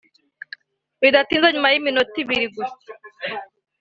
[1.01, 2.77] Bidatinze nyuma y’iminota ibiri gusa